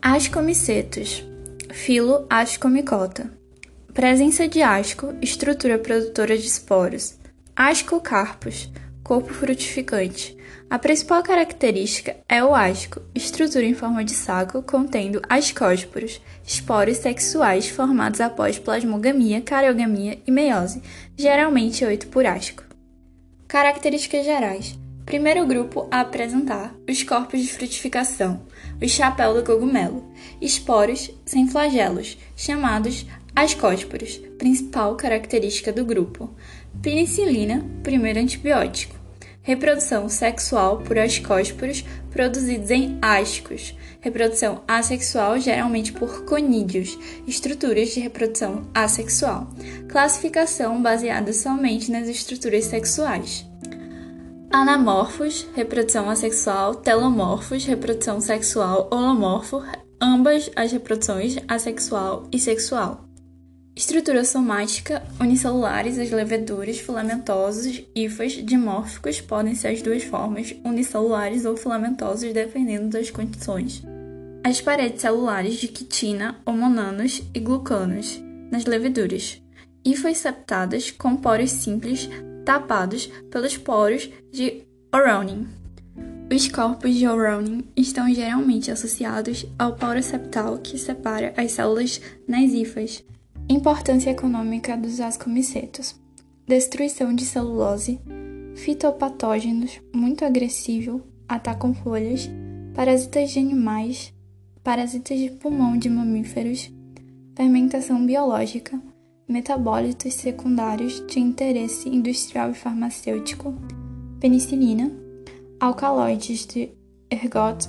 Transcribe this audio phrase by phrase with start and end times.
[0.00, 1.24] Ascomicetos,
[1.72, 3.32] filo Ascomicota.
[3.92, 7.18] Presença de asco, estrutura produtora de esporos.
[7.56, 8.70] Ascocarpos,
[9.02, 10.36] corpo frutificante.
[10.70, 17.68] A principal característica é o asco, estrutura em forma de saco contendo ascósporos, esporos sexuais
[17.68, 20.80] formados após plasmogamia, cariogamia e meiose,
[21.16, 22.62] geralmente oito por asco.
[23.48, 24.78] Características gerais.
[25.08, 28.42] Primeiro grupo a apresentar os corpos de frutificação,
[28.78, 30.04] o chapéu do cogumelo,
[30.38, 36.28] esporos sem flagelos, chamados ascósporos, principal característica do grupo.
[36.82, 38.96] Penicilina, primeiro antibiótico.
[39.40, 43.74] Reprodução sexual por ascósporos produzidos em ascos.
[44.02, 49.48] Reprodução assexual, geralmente por conídeos, estruturas de reprodução assexual.
[49.88, 53.47] Classificação baseada somente nas estruturas sexuais.
[54.50, 59.62] Anamorfos, reprodução assexual, telomorfos, reprodução sexual, holomorfo,
[60.00, 63.04] ambas as reproduções assexual e sexual.
[63.76, 71.54] Estrutura somática, unicelulares, as leveduras, filamentosos, hifas, dimórficos, podem ser as duas formas, unicelulares ou
[71.54, 73.82] filamentosos, dependendo das condições.
[74.42, 78.18] As paredes celulares de quitina, homonanos e glucanos,
[78.50, 79.42] nas leveduras.
[79.84, 82.08] Hifas septadas com poros simples,
[82.48, 85.46] tapados pelos poros de O'Ronin.
[86.34, 92.50] Os corpos de O'Ronin estão geralmente associados ao poro septal que separa as células nas
[92.54, 93.04] hifas.
[93.50, 95.94] Importância econômica dos ascomicetos:
[96.46, 98.00] destruição de celulose,
[98.56, 102.30] fitopatógenos muito agressivo, atacam folhas,
[102.74, 104.14] parasitas de animais,
[104.64, 106.72] parasitas de pulmão de mamíferos,
[107.36, 108.80] fermentação biológica,
[109.28, 113.54] metabólitos secundários de interesse industrial e farmacêutico,
[114.18, 114.90] penicilina,
[115.60, 116.70] alcaloides de
[117.10, 117.68] ergot,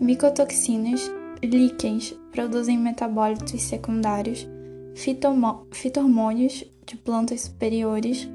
[0.00, 1.10] micotoxinas,
[1.42, 4.46] líquens produzem metabólitos secundários
[5.72, 8.28] fitohormônios de plantas superiores,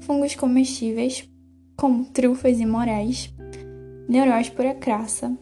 [0.00, 1.26] fungos comestíveis,
[1.76, 3.32] como trufas e moréis,
[4.06, 5.34] neuróspora crassa,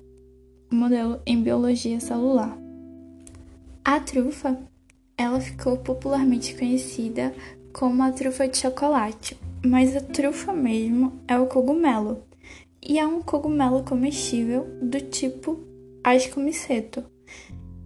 [0.70, 2.56] modelo em biologia celular.
[3.84, 4.56] A trufa,
[5.18, 7.34] ela ficou popularmente conhecida
[7.72, 9.36] como a trufa de chocolate,
[9.66, 12.22] mas a trufa mesmo é o cogumelo,
[12.80, 15.58] e é um cogumelo comestível do tipo
[16.04, 17.04] ascomiceto.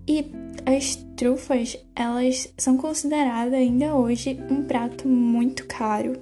[0.07, 0.27] E
[0.67, 6.21] as trufas, elas são consideradas ainda hoje um prato muito caro,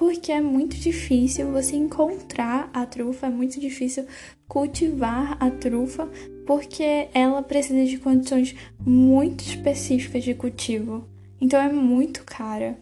[0.00, 4.06] porque é muito difícil você encontrar a trufa, é muito difícil
[4.48, 6.08] cultivar a trufa,
[6.46, 11.06] porque ela precisa de condições muito específicas de cultivo.
[11.38, 12.78] Então é muito cara.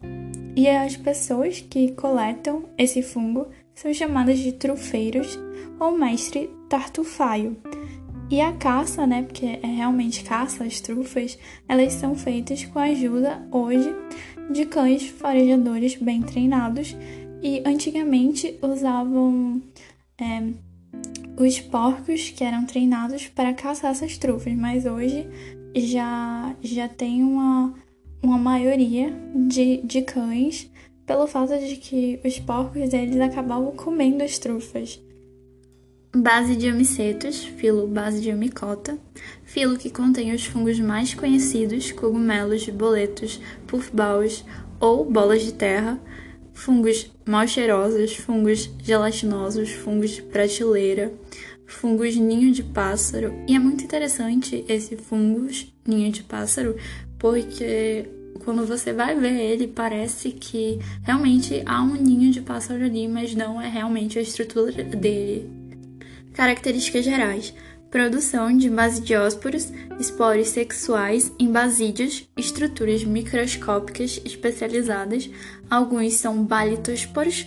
[0.55, 5.37] E as pessoas que coletam esse fungo são chamadas de trufeiros
[5.81, 7.57] ou mestre tartufaio.
[8.31, 11.37] E a caça, né, porque é realmente caça, as trufas,
[11.69, 13.93] elas são feitas com a ajuda hoje
[14.51, 16.97] de cães farejadores bem treinados
[17.43, 19.63] e antigamente usavam
[20.21, 20.43] é,
[21.37, 25.27] os porcos que eram treinados para caçar essas trufas, mas hoje
[25.75, 27.75] já, já tem uma,
[28.23, 30.71] uma maioria de, de cães
[31.07, 35.01] pelo fato de que os porcos eles acabavam comendo as trufas.
[36.21, 38.99] Base de amicetos, filo base de amicota,
[39.45, 44.45] filo que contém os fungos mais conhecidos, cogumelos, boletos, puffballs
[44.81, 46.01] ou bolas de terra,
[46.53, 51.13] fungos mal cheirosos, fungos gelatinosos, fungos de prateleira,
[51.65, 53.33] fungos ninho de pássaro.
[53.47, 56.75] E é muito interessante esse fungos ninho de pássaro,
[57.17, 58.09] porque
[58.45, 63.37] quando você vai ver ele, parece que realmente há um ninho de pássaro ali, mas
[63.37, 65.58] não é realmente a estrutura dele.
[66.39, 67.53] Características gerais:
[67.91, 75.29] produção de basidiósporos, esporos sexuais em basídeos, estruturas microscópicas especializadas,
[75.69, 77.45] alguns são balitosporos,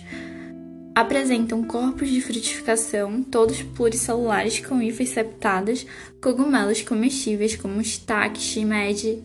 [0.94, 5.86] apresentam corpos de frutificação, todos pluricelulares com hifas septadas,
[6.22, 9.24] cogumelos comestíveis como estaque, chimede.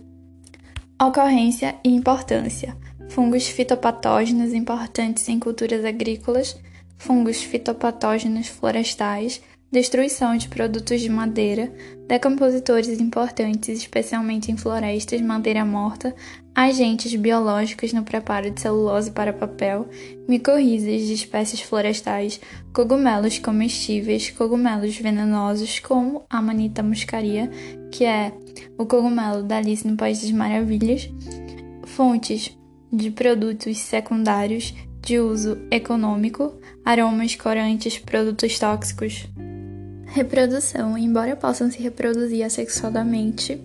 [0.98, 2.74] Ocorrência e importância:
[3.10, 6.58] fungos fitopatógenos importantes em culturas agrícolas,
[6.98, 9.42] fungos fitopatógenos florestais,
[9.72, 11.72] destruição de produtos de madeira,
[12.08, 16.16] decompositores importantes, especialmente em florestas, madeira morta,
[16.56, 19.88] agentes biológicos no preparo de celulose para papel,
[20.28, 22.40] micorrizas de espécies florestais,
[22.74, 27.50] cogumelos comestíveis, cogumelos venenosos como a Manita muscaria,
[27.92, 28.32] que é
[28.78, 31.10] o cogumelo da Alice no País das Maravilhas,
[31.84, 32.58] fontes
[32.92, 39.28] de produtos secundários de uso econômico, aromas, corantes, produtos tóxicos.
[40.18, 40.98] Reprodução.
[40.98, 43.62] Embora possam se reproduzir assexuadamente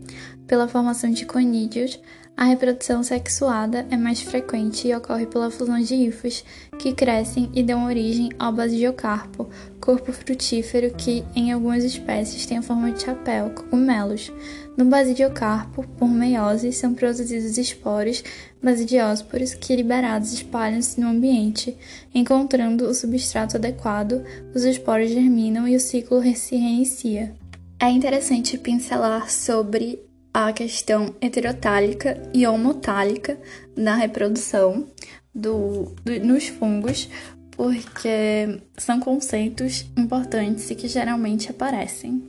[0.46, 1.98] pela formação de conídeos,
[2.36, 6.42] a reprodução sexuada é mais frequente e ocorre pela fusão de hifos,
[6.78, 9.48] que crescem e dão origem ao basidiocarpo,
[9.80, 14.32] corpo frutífero que, em algumas espécies, tem a forma de chapéu, cogumelos.
[14.76, 18.24] No basidiocarpo, por meiose, são produzidos esporos
[18.62, 21.76] basidiósporos que, liberados, espalham-se no ambiente.
[22.14, 24.24] Encontrando o substrato adequado,
[24.54, 27.34] os esporos germinam e o ciclo se reinicia.
[27.78, 30.00] É interessante pincelar sobre
[30.32, 33.38] a questão heterotálica e homotálica
[33.76, 34.88] na reprodução
[35.34, 37.08] do, do, nos fungos,
[37.50, 42.22] porque são conceitos importantes e que geralmente aparecem.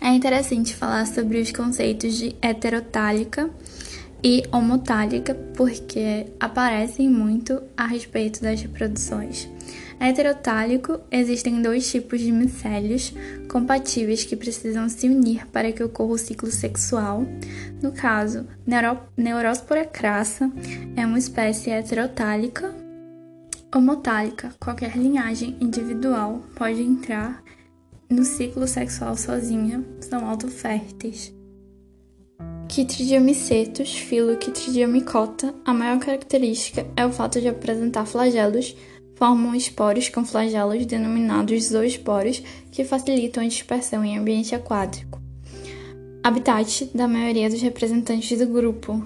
[0.00, 3.50] É interessante falar sobre os conceitos de heterotálica
[4.22, 9.48] e homotálica, porque aparecem muito a respeito das reproduções.
[9.98, 13.12] Heterotálico existem dois tipos de micélios
[13.48, 17.24] compatíveis que precisam se unir para que ocorra o ciclo sexual.
[17.82, 20.50] No caso, Neuro Neuróspora crassa
[20.94, 22.74] é uma espécie heterotálica.
[23.74, 27.42] Homotálica, qualquer linhagem individual pode entrar
[28.08, 31.34] no ciclo sexual sozinha, são autoférteis.
[32.68, 38.76] Chytridiomycetus, filo Chytridiomycota, a maior característica é o fato de apresentar flagelos
[39.16, 45.20] formam esporos com flagelos denominados zoosporos que facilitam a dispersão em ambiente aquático.
[46.22, 49.02] Habitat da maioria dos representantes do grupo.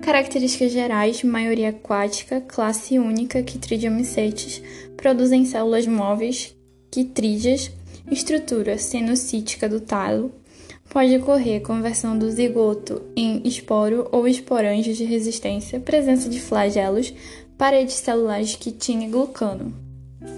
[0.00, 4.62] Características gerais: maioria aquática, classe única, Chytridiomycetes,
[4.96, 6.54] produzem células móveis,
[6.90, 7.70] quitrídeas,
[8.10, 10.32] estrutura sinocítica do talo,
[10.88, 17.12] pode ocorrer conversão do zigoto em esporo ou esporanjo de resistência, presença de flagelos,
[17.58, 19.74] paredes celulares de quitina e glucano.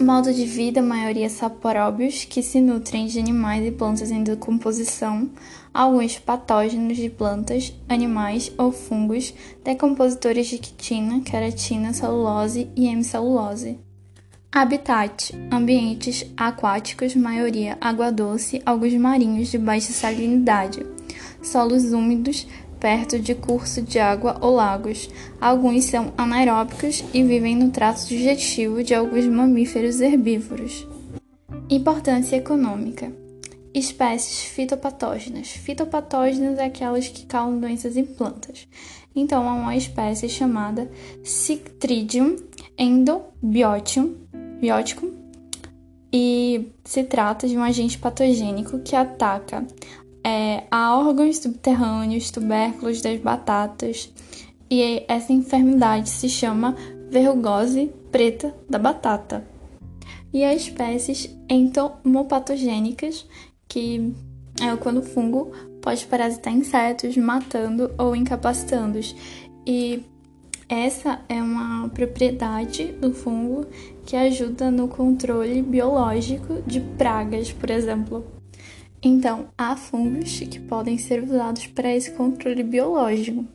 [0.00, 5.30] Modo de vida, maioria saporóbios, que se nutrem de animais e plantas em decomposição,
[5.72, 13.78] alguns patógenos de plantas, animais ou fungos, decompositores de quitina, queratina, celulose e hemicelulose.
[14.50, 20.84] Habitat: ambientes aquáticos, maioria água doce, alguns marinhos de baixa salinidade,
[21.42, 22.46] solos úmidos,
[22.80, 25.10] perto de curso de água ou lagos.
[25.40, 30.86] Alguns são anaeróbicos e vivem no trato digestivo de alguns mamíferos herbívoros.
[31.68, 33.12] Importância econômica.
[33.72, 35.48] Espécies fitopatógenas.
[35.50, 38.66] Fitopatógenas é aquelas que causam doenças em plantas.
[39.14, 40.90] Então, há uma espécie chamada
[41.22, 42.36] Citridium
[42.78, 44.14] endobiotium,
[44.58, 45.12] biótico,
[46.12, 49.64] e se trata de um agente patogênico que ataca
[50.24, 54.12] é, a órgãos subterrâneos, tubérculos das batatas,
[54.70, 56.76] e essa enfermidade se chama
[57.10, 59.44] verrugose preta da batata.
[60.32, 63.26] E as espécies entomopatogênicas,
[63.68, 64.14] que
[64.60, 65.50] é quando o fungo
[65.82, 69.16] pode parasitar insetos, matando ou incapacitando-os.
[69.66, 70.04] E
[70.68, 73.66] essa é uma propriedade do fungo
[74.06, 78.39] que ajuda no controle biológico de pragas, por exemplo.
[79.02, 83.46] Então, há fungos que podem ser usados para esse controle biológico,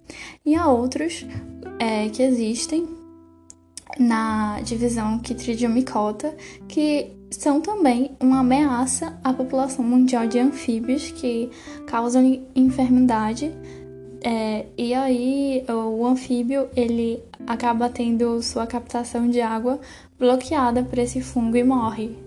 [0.44, 1.26] e há outros
[1.80, 2.88] é, que existem
[4.00, 6.36] na divisão Chytridiomycota
[6.68, 11.50] que são também uma ameaça à população mundial de anfíbios que
[11.88, 13.54] causam enfermidade
[14.24, 19.80] é, e aí o anfíbio ele acaba tendo sua captação de água
[20.18, 22.25] bloqueada por esse fungo e morre.